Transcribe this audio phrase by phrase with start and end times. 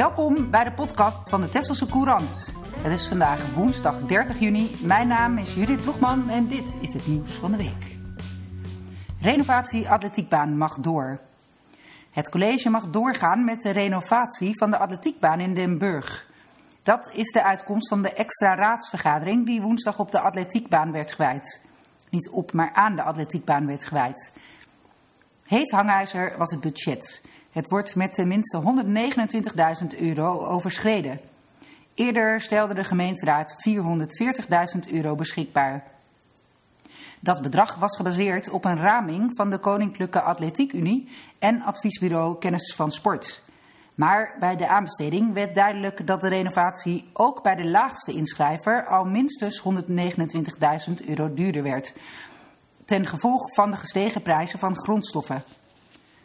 [0.00, 2.54] Welkom bij de podcast van de Tesselse Courant.
[2.76, 4.76] Het is vandaag woensdag 30 juni.
[4.82, 7.96] Mijn naam is Judith Ploegman en dit is het nieuws van de week.
[9.20, 11.20] Renovatie atletiekbaan mag door.
[12.10, 16.26] Het college mag doorgaan met de renovatie van de atletiekbaan in Den Burg.
[16.82, 21.60] Dat is de uitkomst van de extra raadsvergadering die woensdag op de atletiekbaan werd gewijd.
[22.08, 24.32] Niet op, maar aan de atletiekbaan werd gewijd.
[25.46, 27.22] Heet hangijzer was het budget.
[27.50, 28.62] Het wordt met tenminste
[29.92, 31.20] 129.000 euro overschreden.
[31.94, 33.56] Eerder stelde de gemeenteraad
[34.86, 35.84] 440.000 euro beschikbaar.
[37.20, 42.74] Dat bedrag was gebaseerd op een raming van de Koninklijke Atletiek Unie en adviesbureau Kennis
[42.74, 43.42] van Sport.
[43.94, 49.04] Maar bij de aanbesteding werd duidelijk dat de renovatie ook bij de laagste inschrijver al
[49.04, 51.94] minstens 129.000 euro duurder werd.
[52.84, 55.44] Ten gevolge van de gestegen prijzen van grondstoffen.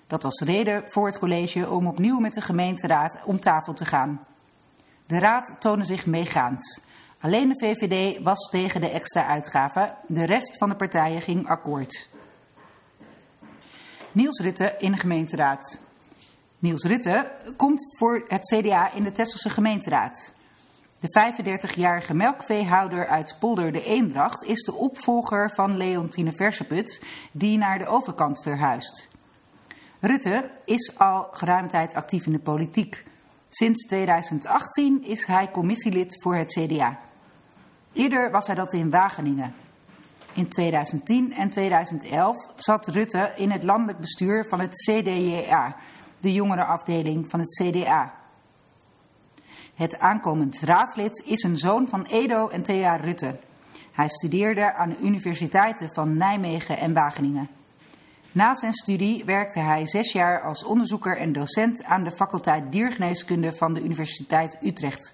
[0.07, 4.25] Dat was reden voor het college om opnieuw met de gemeenteraad om tafel te gaan.
[5.05, 6.84] De raad toonde zich meegaand.
[7.20, 12.09] Alleen de VVD was tegen de extra uitgaven, de rest van de partijen ging akkoord.
[14.12, 15.79] Niels Rutte in de gemeenteraad.
[16.59, 20.34] Niels Rutte komt voor het CDA in de Tesselse gemeenteraad.
[20.99, 27.77] De 35-jarige melkveehouder uit Polder de Eendracht is de opvolger van Leontine Verseput, die naar
[27.77, 29.09] de overkant verhuist.
[30.05, 33.03] Rutte is al geruime tijd actief in de politiek.
[33.49, 36.99] Sinds 2018 is hij commissielid voor het CDA.
[37.93, 39.53] Eerder was hij dat in Wageningen.
[40.34, 45.75] In 2010 en 2011 zat Rutte in het landelijk bestuur van het CDJA,
[46.19, 48.13] de jongerenafdeling van het CDA.
[49.75, 53.40] Het aankomend raadslid is een zoon van Edo en Thea Rutte.
[53.91, 57.49] Hij studeerde aan de universiteiten van Nijmegen en Wageningen.
[58.35, 63.55] Na zijn studie werkte hij zes jaar als onderzoeker en docent aan de faculteit diergeneeskunde
[63.55, 65.13] van de Universiteit Utrecht.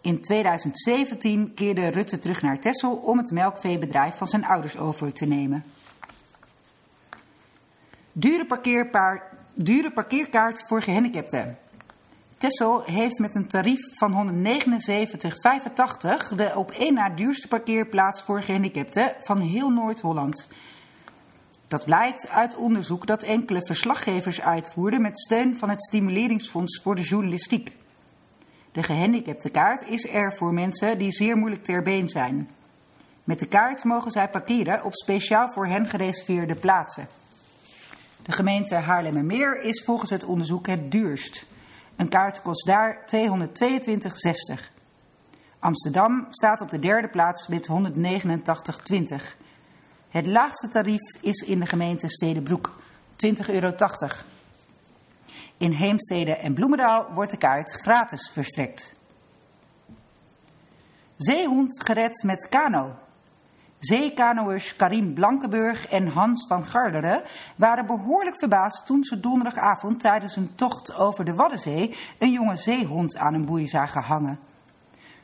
[0.00, 5.26] In 2017 keerde Rutte terug naar Texel om het melkveebedrijf van zijn ouders over te
[5.26, 5.64] nemen.
[8.12, 9.22] Dure,
[9.54, 11.58] dure parkeerkaart voor gehandicapten.
[12.36, 19.14] Tessel heeft met een tarief van 179,85 de op één na duurste parkeerplaats voor gehandicapten
[19.22, 20.48] van heel Noord-Holland.
[21.68, 27.02] Dat blijkt uit onderzoek dat enkele verslaggevers uitvoerden met steun van het Stimuleringsfonds voor de
[27.02, 27.76] Journalistiek.
[28.72, 32.50] De gehandicapte kaart is er voor mensen die zeer moeilijk ter been zijn.
[33.24, 37.08] Met de kaart mogen zij parkeren op speciaal voor hen gereserveerde plaatsen.
[38.22, 41.46] De gemeente Haarlemmermeer is volgens het onderzoek het duurst.
[41.96, 44.74] Een kaart kost daar 222,60.
[45.58, 49.45] Amsterdam staat op de derde plaats met 189,20.
[50.16, 52.72] Het laagste tarief is in de gemeente Stedenbroek,
[53.10, 53.74] 20,80 euro.
[55.56, 58.96] In Heemstede en Bloemendaal wordt de kaart gratis verstrekt.
[61.16, 62.94] Zeehond gered met kano.
[63.78, 67.22] Zeekanoers Karim Blankenburg en Hans van Garderen
[67.56, 73.16] waren behoorlijk verbaasd toen ze donderdagavond tijdens een tocht over de Waddenzee een jonge zeehond
[73.16, 74.38] aan een boei zagen hangen.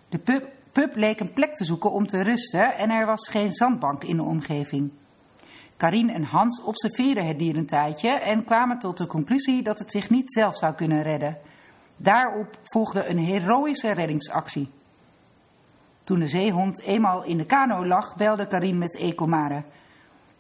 [0.09, 3.53] De pup Pup leek een plek te zoeken om te rusten en er was geen
[3.53, 4.91] zandbank in de omgeving.
[5.77, 9.91] Karin en Hans observeerden het dier een tijdje en kwamen tot de conclusie dat het
[9.91, 11.39] zich niet zelf zou kunnen redden.
[11.97, 14.71] Daarop volgde een heroïsche reddingsactie.
[16.05, 19.63] Toen de zeehond eenmaal in de kano lag, belde Karin met Ecomare.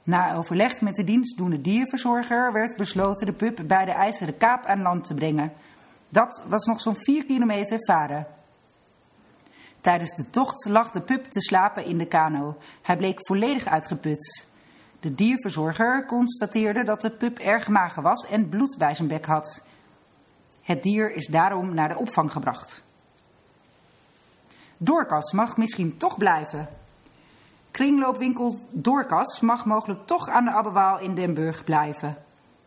[0.03, 4.82] Na overleg met de dienstdoende dierverzorger werd besloten de pup bij de IJzeren Kaap aan
[4.82, 5.53] land te brengen.
[6.09, 8.26] Dat was nog zo'n 4 kilometer varen.
[9.82, 12.56] Tijdens de tocht lag de pup te slapen in de kano.
[12.82, 14.47] Hij bleek volledig uitgeput.
[15.00, 19.62] De dierverzorger constateerde dat de pup erg mager was en bloed bij zijn bek had.
[20.62, 22.84] Het dier is daarom naar de opvang gebracht.
[24.76, 26.69] Doorkas mag misschien toch blijven.
[27.70, 32.16] Kringloopwinkel Doorkas mag mogelijk toch aan de Abbewaal in Den Burg blijven.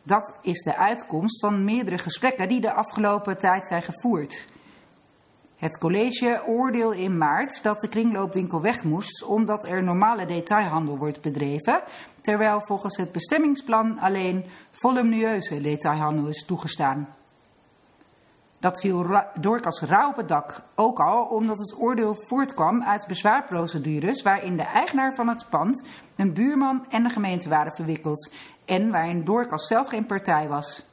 [0.03, 4.47] Dat is de uitkomst van meerdere gesprekken die de afgelopen tijd zijn gevoerd.
[5.55, 11.21] Het college oordeelde in maart dat de kringloopwinkel weg moest omdat er normale detailhandel wordt
[11.21, 11.81] bedreven,
[12.21, 17.07] terwijl volgens het bestemmingsplan alleen volumineuze detailhandel is toegestaan.
[18.59, 19.05] Dat viel
[19.39, 24.63] Doorkas rauw op het dak, ook al omdat het oordeel voortkwam uit bezwaarprocedures waarin de
[24.63, 25.83] eigenaar van het pand,
[26.15, 28.31] een buurman en de gemeente waren verwikkeld
[28.65, 30.85] en waarin Doorkas zelf geen partij was.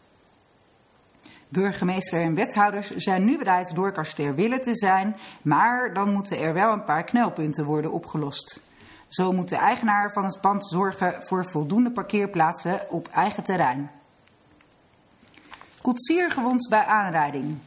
[1.53, 6.53] Burgemeester en wethouders zijn nu bereid doorkast ter willen te zijn, maar dan moeten er
[6.55, 8.61] wel een paar knelpunten worden opgelost.
[9.09, 13.91] Zo moet de eigenaar van het pand zorgen voor voldoende parkeerplaatsen op eigen terrein.
[15.83, 17.59] Koetsier gewond bij aanrijding.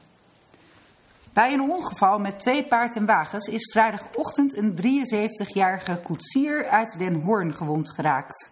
[1.34, 7.22] Bij een ongeval met twee paard en wagens is vrijdagochtend een 73-jarige koetsier uit Den
[7.22, 8.52] Hoorn gewond geraakt.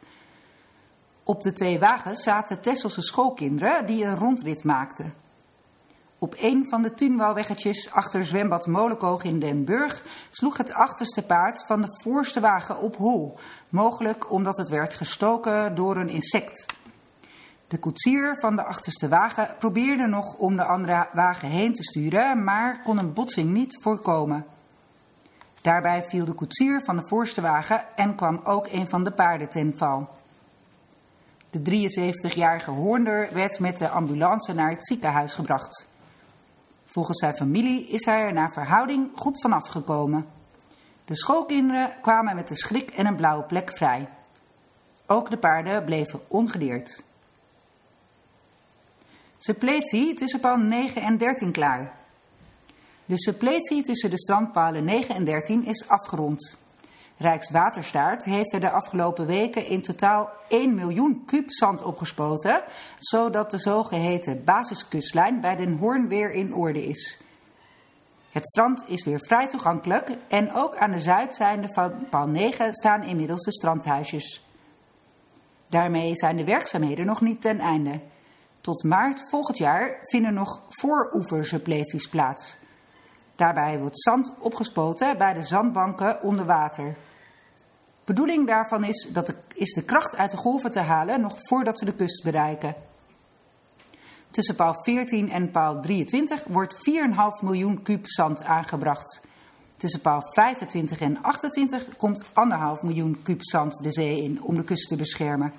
[1.23, 5.22] Op de twee wagens zaten Tesselse schoolkinderen die een rondrit maakten.
[6.23, 11.65] Op een van de tuinbouwweggetjes achter zwembad Molenkoog in Den Burg sloeg het achterste paard
[11.65, 13.37] van de voorste wagen op hol,
[13.69, 16.65] mogelijk omdat het werd gestoken door een insect.
[17.67, 22.43] De koetsier van de achterste wagen probeerde nog om de andere wagen heen te sturen,
[22.43, 24.45] maar kon een botsing niet voorkomen.
[25.61, 29.49] Daarbij viel de koetsier van de voorste wagen en kwam ook een van de paarden
[29.49, 30.09] ten val.
[31.49, 35.91] De 73-jarige Hoornder werd met de ambulance naar het ziekenhuis gebracht.
[36.93, 40.25] Volgens zijn familie is hij er naar verhouding goed vanaf gekomen.
[41.05, 44.09] De schoolkinderen kwamen met een schrik en een blauwe plek vrij.
[45.05, 47.03] Ook de paarden bleven ongedeerd.
[49.37, 51.93] Suppletie tussen paal 9 en 13 klaar.
[53.05, 56.57] De suppletie tussen de strandpalen 9 en 13 is afgerond.
[57.17, 62.63] Rijkswaterstaat heeft er de afgelopen weken in totaal 1 miljoen kuub zand opgespoten,
[62.97, 67.21] zodat de zogeheten basiskustlijn bij Den Hoorn weer in orde is.
[68.31, 73.03] Het strand is weer vrij toegankelijk en ook aan de zuidzijde van paal 9 staan
[73.03, 74.47] inmiddels de strandhuisjes.
[75.67, 77.99] Daarmee zijn de werkzaamheden nog niet ten einde.
[78.61, 82.57] Tot maart volgend jaar vinden nog vooroeversuppleties plaats.
[83.43, 86.95] Daarbij wordt zand opgespoten bij de zandbanken onder water.
[88.03, 91.79] Bedoeling daarvan is, dat de, is de kracht uit de golven te halen nog voordat
[91.79, 92.75] ze de kust bereiken.
[94.29, 96.81] Tussen paal 14 en paal 23 wordt 4,5
[97.41, 99.21] miljoen kuub zand aangebracht.
[99.77, 102.31] Tussen paal 25 en 28 komt 1,5
[102.81, 105.53] miljoen kuub zand de zee in om de kust te beschermen.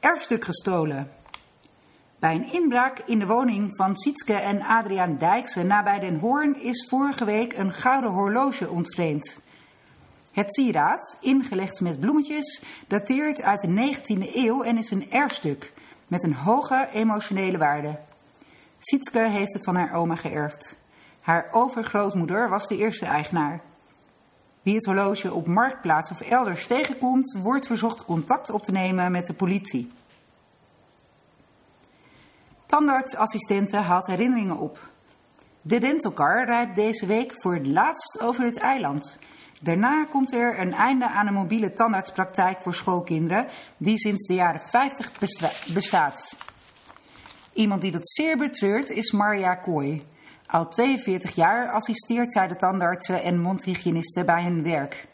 [0.00, 1.21] Erfstuk gestolen.
[2.22, 6.86] Bij een inbraak in de woning van Sietske en Adriaan Dijkse nabij Den Hoorn is
[6.88, 9.40] vorige week een gouden horloge ontvreemd.
[10.32, 15.72] Het sieraad, ingelegd met bloemetjes, dateert uit de 19e eeuw en is een erfstuk
[16.06, 17.98] met een hoge emotionele waarde.
[18.78, 20.78] Sietske heeft het van haar oma geërfd.
[21.20, 23.60] Haar overgrootmoeder was de eerste eigenaar.
[24.62, 29.26] Wie het horloge op marktplaats of elders tegenkomt, wordt verzocht contact op te nemen met
[29.26, 29.90] de politie.
[32.72, 34.90] Tandartsassistenten haalt herinneringen op.
[35.62, 39.18] De dentalcar rijdt deze week voor het laatst over het eiland.
[39.60, 43.46] Daarna komt er een einde aan een mobiele tandartspraktijk voor schoolkinderen
[43.76, 45.12] die sinds de jaren 50
[45.74, 46.36] bestaat.
[47.52, 50.06] Iemand die dat zeer betreurt is Marja Kooi.
[50.46, 55.08] Al 42 jaar assisteert zij de tandartsen en mondhygiënisten bij hun werk.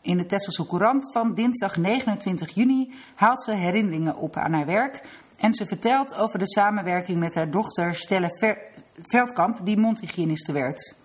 [0.00, 5.02] In de Tesselse Courant van dinsdag 29 juni haalt ze herinneringen op aan haar werk
[5.40, 8.58] en ze vertelt over de samenwerking met haar dochter Stelle
[9.02, 10.96] Veldkamp, die mondhygiëniste werd.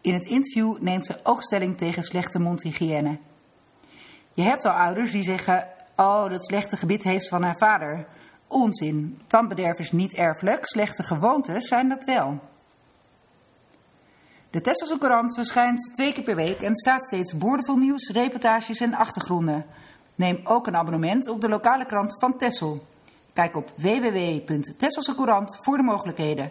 [0.00, 3.18] In het interview neemt ze ook stelling tegen slechte mondhygiëne.
[4.34, 8.06] Je hebt al ouders die zeggen: Oh, dat slechte gebit heeft van haar vader.
[8.46, 9.20] Onzin.
[9.26, 12.38] Tandbederf is niet erfelijk, slechte gewoontes zijn dat wel.
[14.50, 18.94] De Tesselse Courant verschijnt twee keer per week en staat steeds boordevol nieuws, reportages en
[18.94, 19.66] achtergronden.
[20.14, 22.86] Neem ook een abonnement op de lokale krant van Tessel.
[23.38, 26.50] Kijk op www.tesselsecourant voor de mogelijkheden.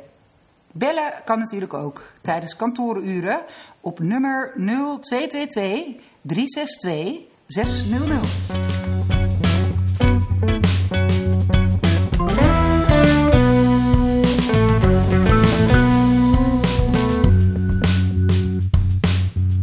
[0.72, 3.42] Bellen kan natuurlijk ook tijdens kantooruren
[3.82, 8.77] op nummer 0222 362 600.